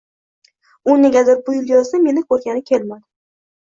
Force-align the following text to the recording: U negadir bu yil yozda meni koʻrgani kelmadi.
U 0.85 0.95
negadir 1.03 1.43
bu 1.51 1.57
yil 1.59 1.71
yozda 1.77 2.03
meni 2.09 2.27
koʻrgani 2.33 2.69
kelmadi. 2.75 3.05